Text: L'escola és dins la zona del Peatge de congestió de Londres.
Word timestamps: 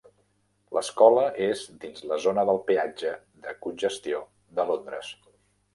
L'escola 0.77 1.25
és 1.49 1.61
dins 1.83 2.07
la 2.13 2.17
zona 2.25 2.47
del 2.51 2.63
Peatge 2.71 3.15
de 3.45 3.55
congestió 3.69 4.25
de 4.61 4.69
Londres. 4.73 5.17